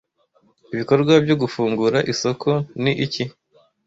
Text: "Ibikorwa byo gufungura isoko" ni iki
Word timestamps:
"Ibikorwa 0.73 1.13
byo 1.23 1.35
gufungura 1.41 1.97
isoko" 2.13 2.49
ni 2.81 2.91
iki 3.05 3.23